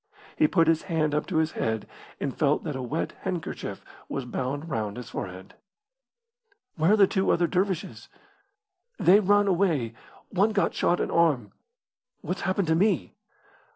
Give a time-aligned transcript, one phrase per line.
[0.35, 1.87] He put his hand up to his head
[2.19, 5.53] and felt that a wet handkerchief was bound round his forehead.
[6.75, 8.09] "Where are the two other dervishes?"
[8.97, 9.93] "They ran away.
[10.29, 11.51] One got shot in arm."
[12.21, 13.13] "What's happened to me?"